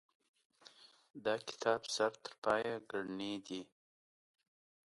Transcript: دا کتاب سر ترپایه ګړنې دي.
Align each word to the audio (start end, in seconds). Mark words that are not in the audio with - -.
دا 1.25 1.35
کتاب 1.47 1.81
سر 1.95 2.11
ترپایه 2.23 2.75
ګړنې 2.89 3.33
دي. 3.47 3.61